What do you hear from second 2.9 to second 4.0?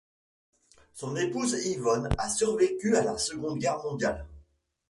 à la Seconde Guerre